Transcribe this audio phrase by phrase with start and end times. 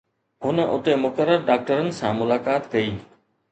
[0.43, 2.89] هن اتي مقرر ڊاڪٽرن سان ملاقات ڪئي